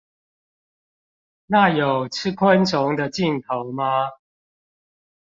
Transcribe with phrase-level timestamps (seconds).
[1.45, 4.09] 那有吃昆蟲的鏡頭嗎？